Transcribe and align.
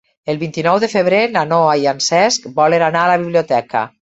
El 0.31 0.37
vint-i-nou 0.43 0.79
de 0.83 0.89
febrer 0.93 1.19
na 1.35 1.45
Noa 1.51 1.77
i 1.83 1.87
en 1.93 2.01
Cesc 2.09 2.51
volen 2.59 2.87
anar 2.89 3.05
a 3.07 3.13
la 3.15 3.23
biblioteca. 3.25 3.89